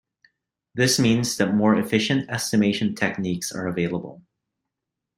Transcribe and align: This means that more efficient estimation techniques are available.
This 0.73 0.97
means 0.97 1.37
that 1.37 1.53
more 1.53 1.75
efficient 1.75 2.27
estimation 2.27 2.95
techniques 2.95 3.51
are 3.51 3.67
available. 3.67 4.23